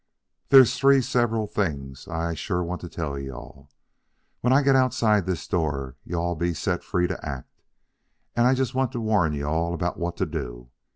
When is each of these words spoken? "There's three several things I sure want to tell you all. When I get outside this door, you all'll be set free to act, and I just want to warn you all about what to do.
"There's 0.49 0.79
three 0.79 0.99
several 0.99 1.45
things 1.45 2.07
I 2.07 2.33
sure 2.33 2.63
want 2.63 2.81
to 2.81 2.89
tell 2.89 3.19
you 3.19 3.33
all. 3.33 3.69
When 4.39 4.51
I 4.51 4.63
get 4.63 4.75
outside 4.75 5.27
this 5.27 5.47
door, 5.47 5.95
you 6.03 6.15
all'll 6.15 6.33
be 6.33 6.55
set 6.55 6.83
free 6.83 7.05
to 7.05 7.23
act, 7.23 7.61
and 8.35 8.47
I 8.47 8.55
just 8.55 8.73
want 8.73 8.91
to 8.93 8.99
warn 8.99 9.33
you 9.33 9.45
all 9.45 9.75
about 9.75 9.99
what 9.99 10.17
to 10.17 10.25
do. 10.25 10.71